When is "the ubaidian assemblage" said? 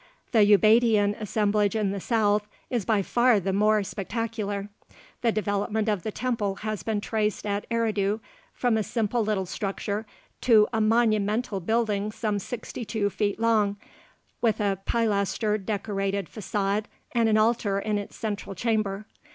0.31-1.75